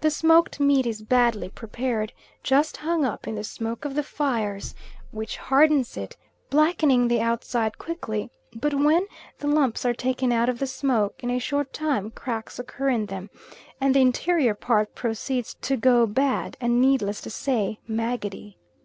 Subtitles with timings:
[0.00, 2.12] The smoked meat is badly prepared,
[2.42, 4.74] just hung up in the smoke of the fires,
[5.12, 6.16] which hardens it,
[6.50, 9.06] blackening the outside quickly; but when
[9.38, 13.06] the lumps are taken out of the smoke, in a short time cracks occur in
[13.06, 13.30] them,
[13.80, 18.58] and the interior part proceeds to go bad, and needless to say maggoty.